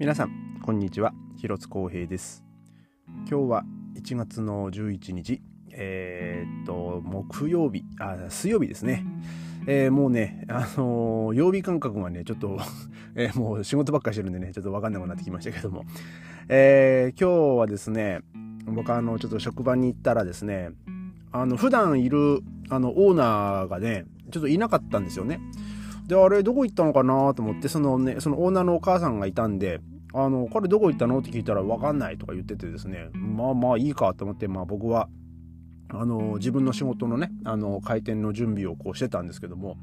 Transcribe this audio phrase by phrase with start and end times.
[0.00, 1.12] 皆さんこんにちは。
[1.38, 2.44] 広津光平です。
[3.28, 3.64] 今日は
[3.96, 9.04] 1月の11日えー、っと木曜日あ水曜日ですね。
[9.66, 12.60] えー、もうね、あのー、曜日感覚がね、ちょっと
[13.16, 15.84] えー、もう仕事ばっかりしてるんでね、ちょっとわかんなくなってきましたけども、
[16.48, 18.20] え今日はですね、
[18.66, 20.70] 僕あの、ちょっと職場に行ったらですね、
[21.32, 25.40] あの、普段いる、あの、オーナーがね、ちょっといなかったんですよね。
[26.08, 29.80] で、あれ、どこ行ったのかなと思って、そのね、そのオーナーのお母さんがいたんで、
[30.14, 35.10] あの、彼どこ行ったのって聞いたら、わかんないとか言っててですね、まあまあいいかと思って、まあ僕は、
[35.90, 39.76] あの、自分の仕事のね、あの、開店の準備をこうしてたんですけども、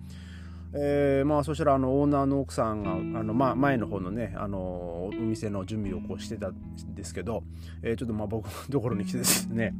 [0.78, 7.44] えー、まあそしたらあのオーナーの奥さんがあの、まあ、前の方のねあのお店の準備をこうしてたんですけど、
[7.82, 9.73] えー、ちょっとまあ僕のところに来てですね。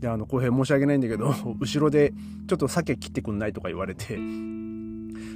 [0.00, 2.12] であの浩平申し訳ないんだけど後ろで
[2.48, 4.18] ちょっと鮭切ってくんないとか言われて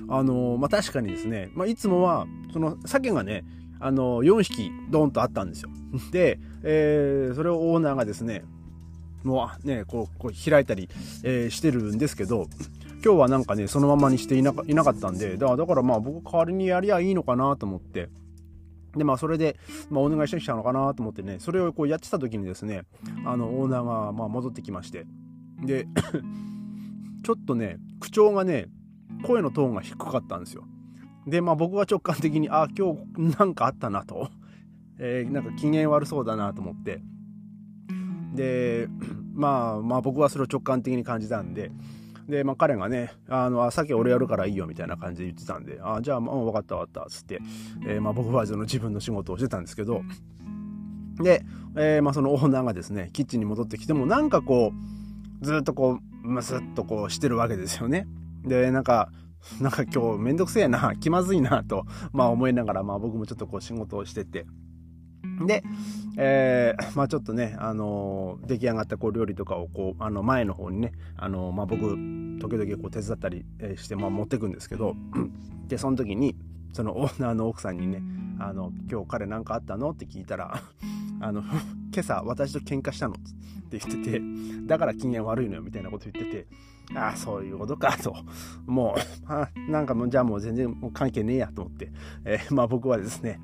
[0.09, 3.45] あのまあ確かにですね、まあ、いつもはその鮭がね
[3.79, 5.71] あの4匹ドンとあったんですよ。
[6.13, 8.45] で、えー、それをオーナーがですね
[9.23, 10.89] もうねこうこう開いたり、
[11.25, 12.47] えー、してるんですけど
[13.05, 18.09] 今日はなんかねそのままにしていなかったんでだからだからまあ僕代わりにやりゃいいのかなと思って。
[18.97, 19.59] でまあそれで、
[19.91, 22.85] まあ、お願いしてきたのかなと思ってねそれをこうやってた時にですね
[23.27, 25.07] あのオーナーがまあ戻ってきまして。
[25.63, 25.87] で
[27.23, 28.69] ちょっとね口調がね
[29.27, 30.65] 声のトーンが低かったんですよ。
[31.27, 34.31] でまあ僕は直感的にあ今日なんかあったなと、
[34.99, 37.03] えー、なんか機嫌悪そうだなと思って。
[38.35, 38.89] で
[39.35, 41.73] まあまあ僕はそれを直感的に感じたんで。
[42.29, 47.41] で、まあ、彼がね、あの、あ、さっき俺やるからいいよみたいな感じで言ってたんで、あ、じゃあ、まあ、分かった分かった、つって、
[47.87, 50.03] えー、まあ、僕はその自分の仕事をしてたんですけど、
[51.23, 51.45] で、
[51.77, 54.73] えー、まあ、そのオーナーがですね、キッチンに戻ってきても、なんかこ
[55.41, 58.09] う、ずっとこう、ムスッとこうしてるわけですよね。
[58.47, 59.11] で、なんか、
[59.61, 64.47] なんか今日めんどくせえな、気まずいなと、まあ思いながら、まあ僕もちょっとこう仕事をしてて、
[65.47, 65.63] で、
[66.17, 71.83] えー、まあちょっとね、あのー、出来上がったこう料理とかをこう、あの前の方にね、あのー、まあ僕、
[72.41, 73.45] 時々こう手伝ったり
[73.77, 74.95] して、まあ持ってくんですけど、
[75.69, 76.37] で、その時に、
[76.73, 78.03] そのオーナーの奥さんにね、
[78.39, 80.63] あの、今日彼何かあったのって聞いたら、
[81.21, 81.43] あの、
[81.93, 83.17] 今朝私と喧嘩したのっ
[83.71, 84.23] て言ってて、
[84.67, 86.47] だから機嫌悪いのよみたいなこと言ってて、
[86.95, 88.15] ああ、そういうことかと。
[88.67, 89.01] もう、
[89.33, 91.91] あなんかもう、じゃあもう全然もう関係ねえやと思って、
[92.25, 93.41] えー、まあ僕はですね、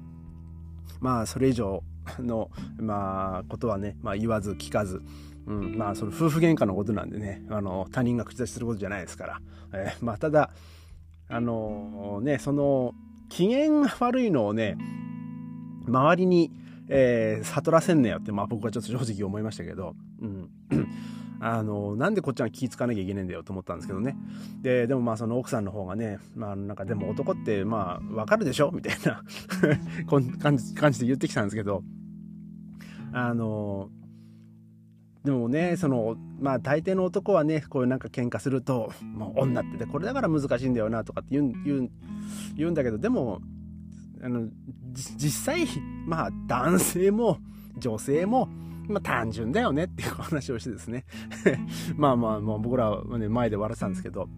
[1.00, 1.82] まあそれ以上
[2.19, 5.03] の、まあ、ことはね、まあ、言わず聞かず、
[5.47, 9.41] うん、まあその夫婦喧嘩のことなんでねあの他人が口出しすることじゃないですから、
[9.72, 10.50] えー、まあただ
[11.28, 12.94] あのー、ねその
[13.28, 14.76] 機嫌が悪いのをね
[15.86, 16.53] 周りに、
[16.88, 20.50] えー、悟らせんねよって、まあ、僕はちょっと正直思いましたけど、うん、
[21.44, 24.16] あのなんでこっちが気ぃつかなきゃいけないんだよと思ったんですけどね。
[24.62, 28.70] ででもまあその奥さんの方がねまあなんかでも男ってまあわかるでしょ？
[28.72, 29.25] みたいな
[30.06, 31.82] こん感じ感じで言ってきたんですけど。
[33.14, 33.91] あの
[35.25, 41.91] でもねそのまあ大抵の男はねこういうなんか喧嘩するともう女ってこれだから難しいんだよなとかって言う言う
[42.56, 43.41] 言うんだけどでも
[44.22, 44.48] あの
[44.92, 45.66] 実際
[46.06, 47.38] まあ男性も
[47.78, 48.48] 女性も
[48.88, 51.04] まあ単純だよねっていう話をしてですね。
[51.97, 54.28] まあまあまあ僕らはね前で笑ってたんですけど。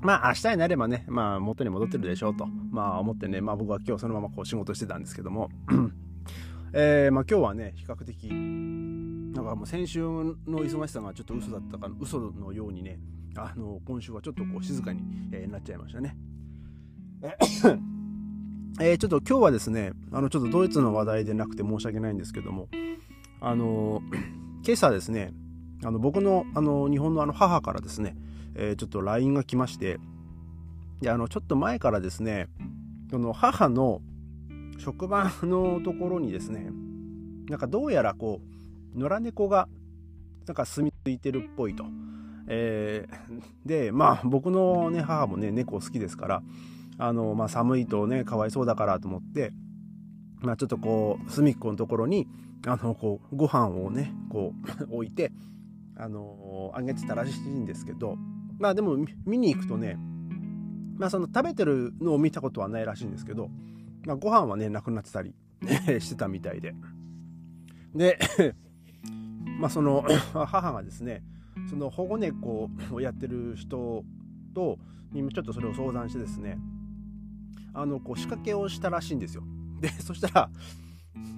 [0.00, 2.46] まあ明日になればねまあ元に戻ってるでしょうと。
[2.46, 5.50] まあ思ってねまあ僕は今日そのままこう仕事してたんですけども。
[6.72, 8.30] えー、まあ今日はね比較的
[9.34, 13.00] なんかもう先週の忙しさがちょっと嘘だったか嘘のようにね
[13.36, 15.00] あの今週はちょっとこう静かに、
[15.32, 16.16] えー、なっちゃいましたね。
[18.80, 22.68] えー、ちょっと今日はですねあのちょっとドイツの話題でなくて申し訳ないんですけども
[23.40, 24.02] あの
[24.64, 25.32] 今朝ですね
[25.84, 28.16] あの僕のあの日本のあの母からですね、
[28.54, 29.98] えー、ちょっと LINE が来まして
[31.00, 32.48] であのちょっと前からですね
[33.10, 34.00] その母の
[34.78, 36.70] 職場のところにですね
[37.48, 38.40] なんかどうやらこ
[38.94, 39.68] う野良猫が
[40.46, 41.84] なんか住み着いてるっぽいと。
[42.50, 46.42] えー、でまあ僕のね母もね猫好きですから
[46.96, 49.52] あの、まあ、寒いとねかわいそうだからと思って
[50.40, 52.28] まあ、ちょっとこう隅っこのところに
[52.66, 55.32] あのこうご飯をねこう 置いて
[55.96, 58.16] あのあげてたらしいんですけど
[58.58, 59.98] まあでも見に行くとね
[60.96, 63.50] まあその食べてるのを見たことはないらしいんですけど、
[64.04, 65.34] まあ、ご飯はねなくなってたり
[66.00, 66.74] してたみたいで。
[67.94, 68.18] で
[69.60, 71.22] まあその母がですね
[71.68, 74.04] その保護猫をやってる人
[74.54, 74.78] と
[75.12, 76.58] にちょっとそれを相談してですね
[77.72, 79.42] あのこう仕掛けをしたらしいんですよ。
[79.80, 80.50] でそしたら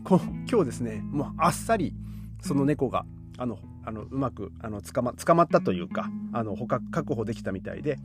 [0.04, 1.94] こ今日ですねもうあっさり
[2.42, 3.04] その猫が
[3.38, 7.98] あのあのうまくあの捕ま捕まったというかあの捕獲確保できたみたいで。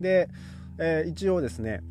[0.00, 0.28] で、
[0.78, 1.82] えー、一応ですね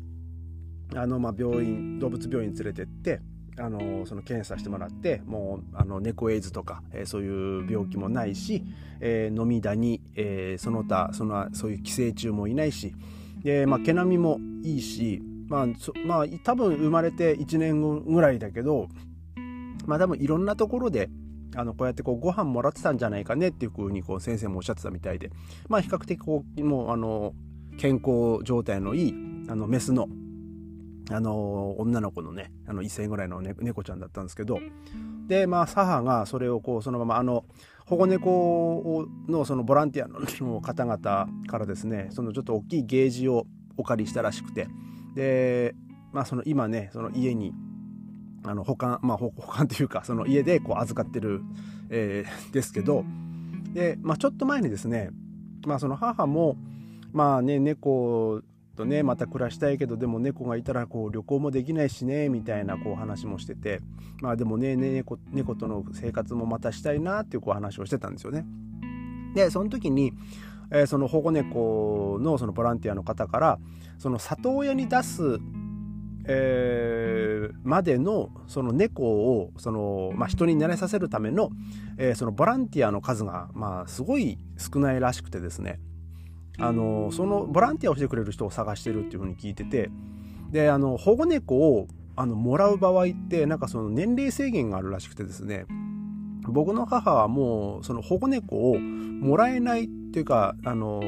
[0.94, 3.20] あの、まあ、病院動物病院連れてって
[3.56, 8.64] あのその検査してもらってもうあの猫エイズとか、えー、そういう病気もないし、
[9.00, 12.94] えー、飲みだに、えー、その他そのそういう寄生虫もいないし
[13.42, 15.66] で、まあ、毛並みもいいし、まあ
[16.06, 18.88] まあ、多分生まれて1年後ぐらいだけど、
[19.86, 21.10] まあ、多分いろんなところで
[21.56, 25.30] あのこうやってこうご飯もらってたんじゃないかねっていうふうにこう先生もおっしゃってたみたいで、
[25.68, 27.32] まあ、比較的こうもうあの
[27.78, 29.14] 健康状態のいい
[29.48, 30.08] あのメスの
[31.10, 34.58] あの女の子のねあの1歳ぐらいの、ね、猫ちゃんだったんですけど
[35.28, 37.44] でまあ母がそれをこうそのままあの
[37.86, 43.46] 保護猫のそのボランティアの方々からですねそのちょっと大きいゲージを
[43.76, 44.66] お借りしたらしくて
[45.14, 45.74] で
[46.12, 47.52] まあその今ねその家に
[48.44, 51.42] あの保管 まあ保管というかその家でこう預かってる、
[51.90, 53.04] えー、 ですけど
[53.72, 55.10] で、まあ、ちょっと前にですね
[55.66, 56.56] まあその母も
[57.12, 58.42] まあね猫
[58.76, 63.80] とねまた暮らしたいけどでも猫がいたらこう旅行もできないしねみたいなこう話もしてて
[64.20, 68.44] まあでもね猫猫との生活もまたしたいなっていうこう話をしてたんですよね。
[69.34, 70.12] でその時に、
[70.70, 73.58] えー、その保護猫のそのボランティアの方から
[73.98, 75.40] その里親に出す
[76.26, 81.50] えー、までのその猫をその、まあ、人に慣れさせるための,、
[81.98, 85.80] えー、そのボランティアの数が、まあ、すごい少ないらしくてですね。
[86.58, 89.90] あのそのボランティアをしてくれる人を探してるっていうふうに聞いてて
[90.52, 95.66] であの保護猫をあのもらう場合ってなんかその年齢制限があるらしくてですね。
[96.46, 101.00] 僕の母はもうその保護猫をもらえないっていうかあの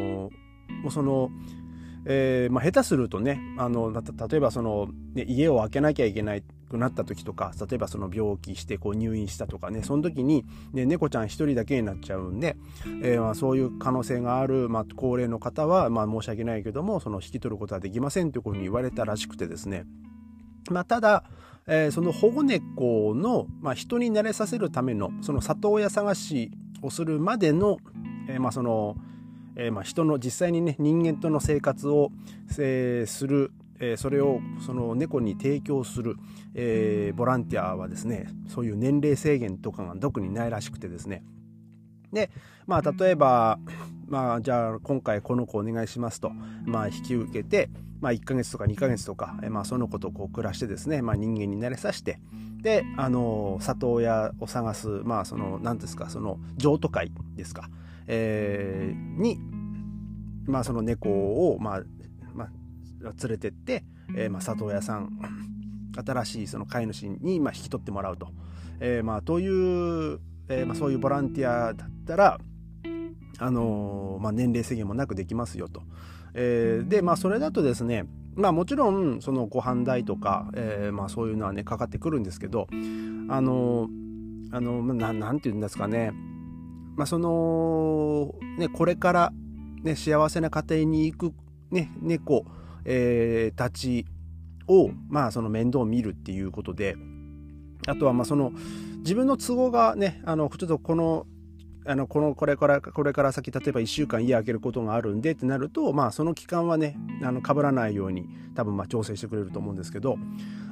[0.83, 1.31] もうその
[2.09, 12.57] えー、まあ、下手するとねあの例えばその、ね、家を開けなきゃいけないくなった時とか例えばその病気してこう入院したとかねその時に、ね、猫ちゃん1人だけになっちゃうんで、
[13.03, 19.85] えー、まあそういう可能性がある、まあ、高齢の方は、まあ、申し訳ないけどもその引き取ることはできませんというふうに言われたらしくてですね、
[20.71, 21.25] まあ、ただ、
[21.67, 26.51] えー、その保護猫の、まあ、人に慣れさせるためのその里親探し
[26.83, 27.79] をするまでの、
[28.29, 28.97] えー、まあその
[29.57, 32.11] えー、まあ、人の実際にね人間との生活を、
[32.59, 36.17] えー、する、え、それをその猫に提供する、
[36.55, 41.23] えボランティアはですねそういう年齢制限とかが特にないらしくてですね。
[42.13, 42.31] で
[42.67, 43.59] まあ例えば
[44.07, 46.31] まあじゃあ今回この子お願いしますと、
[46.65, 47.69] まあ、引き受けて、
[48.01, 52.21] まあ、1ヶ月とか2ヶ月とか、えまあ、その子とこう暮らしてですね、まあ、人間に慣れさせて
[52.63, 57.69] であの里親を探すまあその何ですかその譲渡会ですか。
[58.07, 59.39] えー、に、
[60.47, 61.83] まあ、その猫を、まあ
[62.35, 62.49] まあ、
[63.05, 63.85] 連れてって、
[64.17, 65.19] えーまあ、里親さん
[66.07, 68.29] 新しいその飼い主に、まあ、引き取ってもらうと、
[68.81, 72.39] えーまあ、という、えーまあ、そういうボランティアだったら、
[73.39, 75.83] あのー、まあ、年齢制限もなくできますよと。
[76.35, 78.07] えー、で、まあ、それだとですね、
[78.37, 82.69] まあ、もちろんそのご飯代とか、えーまあ、そういうのはねかかってくるんですけど
[83.29, 83.89] あの
[84.53, 86.13] あのななんて言うんですかね
[86.97, 89.33] まあ、その、ね、これから、
[89.83, 91.35] ね、幸せな家庭に行く、
[91.71, 92.45] ね、猫、
[92.85, 94.07] えー、たち
[94.69, 96.97] を、まあ、その面倒を見るっていうことで
[97.87, 98.53] あとはまあその
[98.99, 101.27] 自分の都合がねあのちょっとこの
[101.89, 110.19] あのこのこれからこれから先例えば1週間家開けることがあるんでってなるとまあその期間はねあの被らないように多分ま調整してくれると思うんですけど、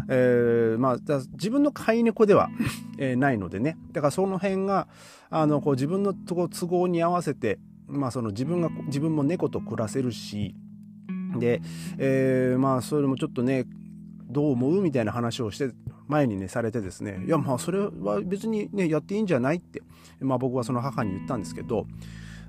[0.08, 2.48] えー、まあ自分の飼い猫では、
[2.98, 3.76] え、ないのでね。
[3.92, 4.88] だからその辺が
[5.30, 10.54] あのこう自分の都合に合わせてまあその自分が自分も猫と暮らせるし
[11.38, 11.60] で、
[11.98, 13.66] えー、まあそれもちょっとね
[14.28, 15.70] どう思うみたいな話をして
[16.08, 19.82] 前にねされてですねいやまあそれは別にねやっていいんじゃないって、
[20.20, 21.86] まあ、僕はその母に言ったんですけど、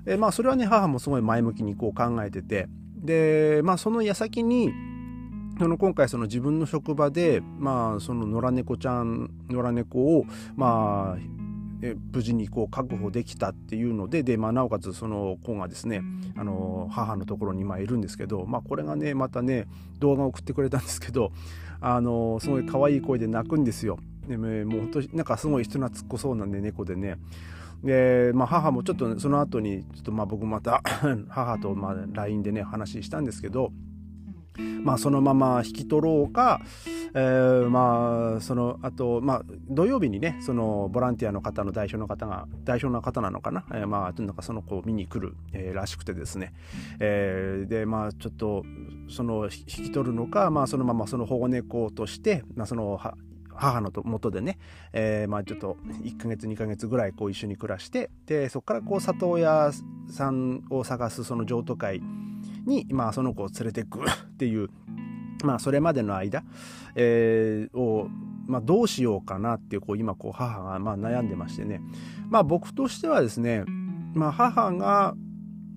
[0.06, 4.72] えまあそれはね母もすごい前向きにこう考えててでまあその矢先に
[5.58, 11.36] その今回その自分の職場でまあその野良猫ちゃん野良猫をまあ
[11.82, 16.02] え無事にこう確保できたっていうのでで、まあ、なおかつその子がですね
[16.36, 19.66] あの母のところにまあいるんですけど、まあ、これがねまたね
[19.98, 21.32] 動画を送ってくれたんですけど
[21.80, 23.98] あのすごい可愛い声で泣くんですよ。
[24.28, 27.16] でもう本当なんかすごい人懐っこそうなんで猫でね
[27.84, 30.82] で、まあ、母もちょっとその後にちょっとまあ僕また
[31.28, 33.72] 母とまあ LINE でね話したんですけど
[34.84, 36.60] まあ、そのまま引き取ろうか、
[37.14, 46.52] えー、まあそのあと、まあ、土曜日にねそのボランティアの方の代表の方が代表の方なのかな、えー、まあなんかその子を見に来る、えー、らしくてですね、
[47.00, 48.64] えー、でまあちょっと
[49.08, 53.00] その引き取るのか、まあ、そのままその保護猫として、まあ、その
[53.56, 54.58] 母のもとでね、
[54.92, 59.70] えー、まあちょっと1ヶ月2ヶ月ぐらいこう一緒に暮らしてでそこからこう里親
[60.10, 62.02] さんを探すその譲渡会
[62.66, 64.04] に、まあ、その子を連れていく っ
[64.36, 64.68] ていう、
[65.44, 66.44] まあ、それまでの間、
[66.94, 68.08] えー、を、
[68.46, 71.80] まあ、どうしようかなっていうこう今こう母がまあ悩んでましてね。
[72.28, 73.64] まあ僕としてはですね、
[74.14, 75.14] まあ、母が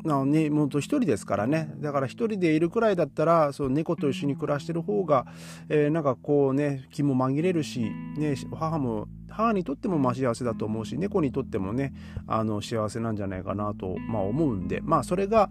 [0.04, 1.74] なね、もう一人ですからね。
[1.80, 5.26] だから一人でいるくらいだったらその猫と一緒に暮らしてる方が、
[5.68, 11.94] えー、なんかこうね気も紛れるし、ね、母も母にとってもまあ幸せだと思うし猫にとってもね
[12.28, 14.80] あの幸せなんじゃないかなと、まあ、思うんで。
[14.82, 15.50] まあそれが、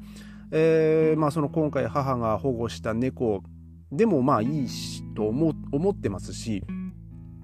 [0.50, 3.43] えーまあ、その今回母が保護した猫
[3.93, 6.62] でもまあいいしと思思ってますし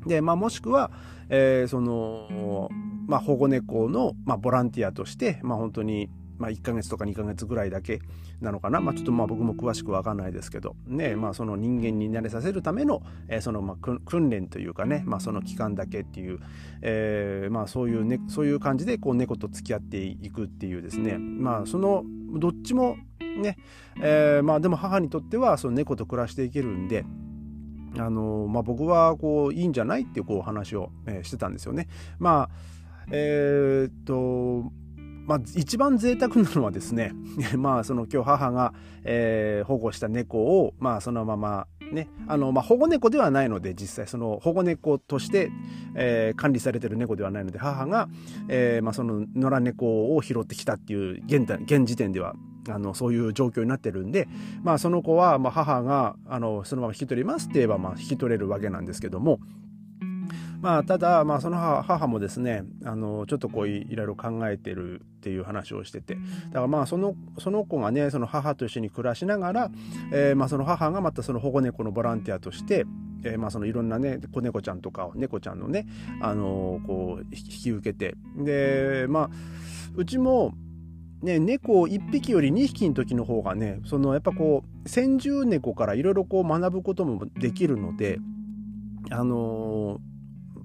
[0.07, 0.91] で、まあ、もしくは、
[1.29, 2.69] えー、その、
[3.07, 8.01] まあ、保護猫の、まあ、ボランティアとして、まあ、本当にまあ、1ヶ月とか2ヶ月ぐらいだけ
[8.41, 16.41] なのかな、まあ、ちょっとまあ僕も詳しく分かんないですけど、ねまあ、その人間に慣れさせるための,、えー、そのまあ訓練というかね、まあ、その期間だけっていう、
[16.83, 22.05] えーまあ、そういう、ね、そういう感じでこう猫と付き合っていくっていうですね、まあ、その
[22.39, 23.57] どっちもね、
[24.01, 27.05] えー、まあでも母にとってはその猫と暮らしていけるんで、
[27.99, 31.89] あのまあ、僕はこういいんじゃないっていうこう話を、え、してたんですよね。
[32.19, 32.51] まあ
[33.11, 34.73] えー、っと
[35.27, 37.13] まあ、一番贅沢なのはですね
[37.57, 38.75] まあその今日母が、
[39.05, 45.51] えー、保護した猫を、まあ、そのままねあの、まあ、保護猫ではないので実際その保護猫として、
[45.95, 48.09] えー、管理されてる猫ではないので母が、
[48.49, 52.35] えーまあ、その野良猫を拾ってきたっていう現現時点では
[52.69, 54.27] あのそういう状況になってるんで、
[54.63, 59.41] まあ、その子は、まあ、母があのそのまま引き取りますって言えば、まあ、引き取れるわけなんですけども。
[60.65, 66.15] まあ、ただ、まあ、その母もですねあのちょっとこういろいろ考えてるっていう話をしてて。
[66.15, 66.21] だ
[66.55, 69.71] からまあそのその子がねその母と一緒に暮らしながら、
[70.11, 72.87] えー、まあその母がまたその保護猫のボランティアとして、
[73.25, 75.87] えー、まあそのいろんなね子猫ちゃんとかを猫ちゃんのね、
[76.23, 78.17] あのー、こう引き受けて。
[78.39, 79.31] でまあ
[79.97, 80.55] うちも
[81.23, 88.19] ね、猫1匹より2匹の時の方がねそのやっぱこう先住猫からいろいろこう学ぶこともできるので
[89.11, 90.14] あのー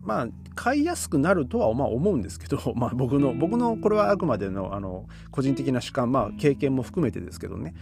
[0.01, 7.73] まあ買いやすくなるとはまあ思うんですけど、 まあ、僕の僕のこれはあくまでのあの個人的な主観まあ経験も含めてですけどね。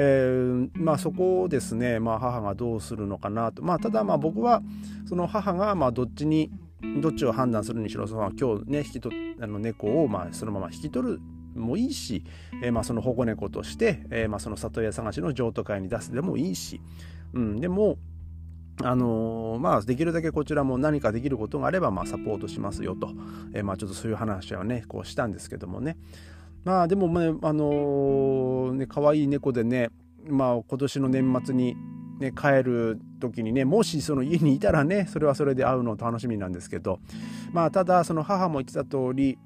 [0.00, 3.62] えー、まあそこをですね、まあ、母がどうするのかなと。
[3.62, 4.62] まあただまあ僕は
[5.06, 6.52] その母がまあどっちに
[7.00, 11.20] どっちを判断するにしろその今日ね引き取あの猫をまあそのまま引き取る
[11.56, 12.24] もいいし、
[12.62, 16.80] えー、まあその保護猫として、えー、まあその里親探しの譲渡会に出すでもいいし、
[17.32, 17.98] うん、でも
[18.82, 23.10] あの、まあ、できるだけこちらも何かできることがあれば、まあ、サポートしますよと、
[23.52, 25.96] えー、まあ、ちょっとそういう話はね、こうしたんですけどもね。
[26.64, 29.90] まあ、でもね、あのー、ね、可愛い猫でね、
[30.28, 31.76] まあ、今年の年末に、
[32.20, 36.98] ね、帰る時にね、もしその家にいたらね、それはそれで会うの楽しみなんですけど、
[37.52, 39.38] まあ、ただ、その母も言ってた通り、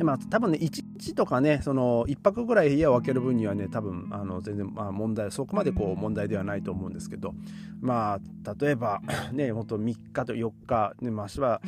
[0.00, 7.34] まあ、多分ね、1日とかね、その1泊ぐらい部屋を空ける分にはね、多分あの全然まあ問題、そこまでこう問題ではないと思うんですけど、
[7.80, 9.00] まあ、例えば
[9.32, 11.60] ね、本当3日と4日、ね、ましは、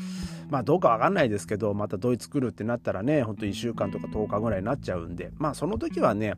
[0.48, 6.34] まあどうかわかんないですけど、またドイツ来るってなったらね、本当1週間とか10日ぐらいになっちゃうんで、まあその時はね、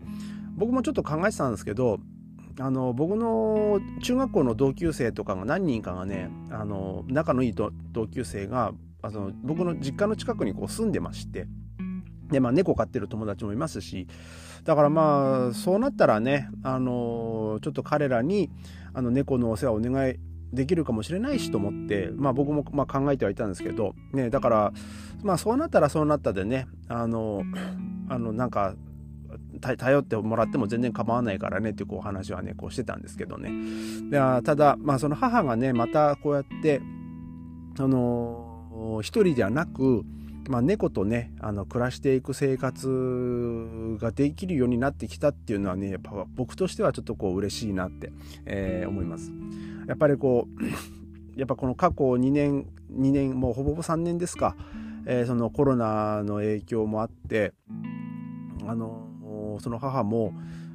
[0.57, 2.01] 僕もちょっと考えてたんですけど、
[2.59, 7.71] あの僕の中学校の同級生とかが何人かがねあの仲のいい同
[8.07, 11.47] 級生があの僕の実家の近くにこう住んでまして
[12.31, 14.07] で、まあ、猫飼ってる友達もいますし、
[14.65, 18.51] だからまあ、そうなったらね、あのー、ちょっと彼らに、
[18.95, 20.17] あの、猫のお世話をお願い
[20.53, 24.73] できるかもしれないしと思って、まあ僕もま考えてはいたんですけど、ね、だから、
[25.23, 27.43] まあそうなったらそうなったでね、あの、
[28.09, 28.75] あの、なんか、
[29.61, 33.51] 頼ってもらっても全然構わないからねっていうこう話はね、こうしてたんですけどね。
[34.11, 36.81] ただ、まあその母がね、またこうやって、
[37.79, 40.05] あの、一人ではなく、
[40.49, 48.13] まあ、猫とねあの暮らしていく生活ができるようになってきたっていうのはねやっぱ僕としてはちょっとこう嬉しいなって、
[48.45, 49.33] えー、思います。
[49.87, 50.63] やっぱりこう
[51.39, 54.57] やっぱこの過去2年2年もうほぼほぼ3年ですか、
[55.07, 57.53] えー、そのコロナの影響もあって
[58.67, 59.07] あの
[59.61, 60.33] その母も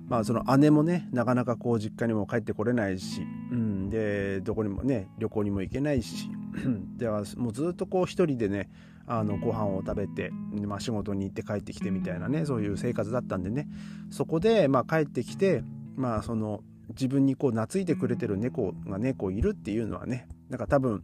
[0.07, 6.29] まあその姉もねなかなかこう実家にも帰ってこれないし、うん、でどこにもね旅行にも行けないし
[6.97, 8.69] ではもうずっとこう一人でね
[9.11, 10.31] あのご飯を食べて、
[10.65, 13.67] まあ、仕事に行って帰ってきてみたいなねそういう生活だったんでね。
[14.09, 15.63] そこで、まあ、帰ってきて、
[15.97, 21.03] まあ、その自分にこう懐いてくれてる猫がねこういるっていうのはねなんか多分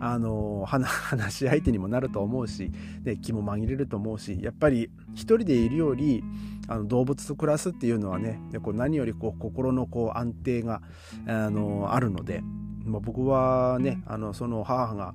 [0.00, 2.72] あの話し相手にもなると思うし
[3.02, 6.24] で気も紛れると思うしやっぱり一人でいるより
[6.66, 10.80] あの動物と暮らすっていうのはねでこう何よりこう心のこう安定が
[11.26, 12.40] あのあるので、
[12.86, 15.14] まあ、僕はねあのその母が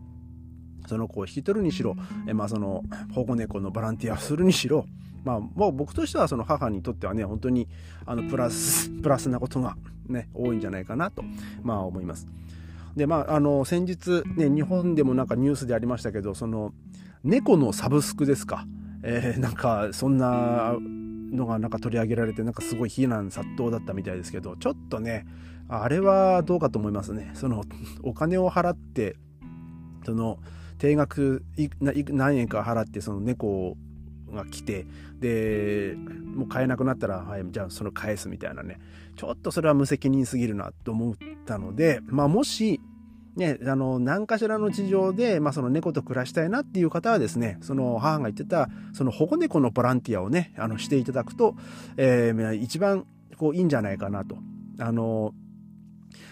[0.87, 1.95] その子を引き取るにしろ、
[2.27, 4.85] えまあ、その保護猫のボランティアをするにしろ、
[5.23, 7.67] まあ、もう僕としてはその母にとってはね本当に
[8.05, 9.75] あのプラスプラスなことが、
[10.07, 11.23] ね、多いんじゃないかなと、
[11.63, 12.27] まあ、思います。
[12.95, 16.73] でまああの先日ね日本でもなんかニュースでありましたけどその
[17.23, 18.65] 猫のサブスクですか、
[19.03, 20.75] えー、なんかそんな
[21.31, 25.25] のがなんか取り上げられてなんかすごい非難殺到だったみたいですけどちょっとね
[25.67, 27.31] あれはどうかと思いますね。
[27.33, 27.63] その
[28.03, 29.17] お金を払って
[30.05, 30.37] その
[30.77, 31.43] 定額
[32.09, 33.77] 何円か払ってその猫
[34.31, 34.85] が来て
[35.19, 38.79] でもう買えなくなったら、はい、じゃあその返すみたいなね
[39.15, 41.15] ちょっとそれは無責任すぎるなと思っ
[41.45, 42.81] たので、まあ、もし
[43.35, 51.55] ね、あの何かしらの事情で、まあ、その猫と暮らしたいなっていう方はですねその母が言ってたその保護猫のボランティアをねあのしていただくと、
[51.97, 53.05] えー、一番
[53.37, 54.37] こういいんじゃないかなと。
[54.79, 55.33] あの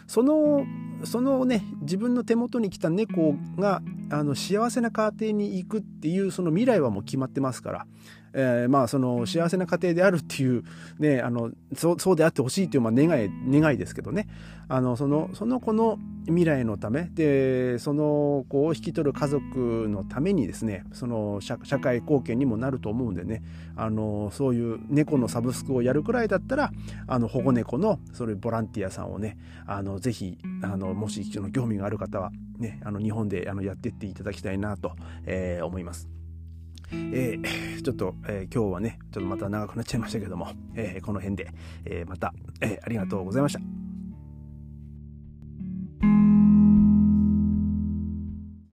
[0.08, 0.66] その
[1.04, 7.88] そのね自分の手元に来た猫があの幸せな家庭に行くっていうその未来はもう決まってますから、
[8.34, 10.64] えー、まあその幸せな家庭であるっていう
[11.00, 14.28] ねあのそそうであってほしいというまあ願い願いですけどね。
[14.70, 23.44] あのそのその子の未来のためでその子を引き取る家族のためにですねその社会貢献にもなると思うんでね。
[23.76, 26.72] あのそういう猫のサブスクをやるくらいだったら
[27.08, 36.13] あの保護猫のそういうボランティアさんをねあのぜひあのもし興味がある方はねあの日本であのやっていっていただきたいなと、えー、思います。
[36.94, 41.52] えー、ちょっと、えー、今日はね、ちょっとまた長くなっちゃいましたけども、えー、この辺で、
[41.86, 43.83] えまた、えありがとうございました。